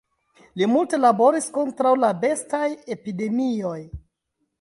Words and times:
Li 0.59 0.67
multe 0.69 0.99
laboris 1.01 1.49
kontraŭ 1.57 1.91
la 2.05 2.09
bestaj 2.23 2.63
epidemioj. 2.97 3.77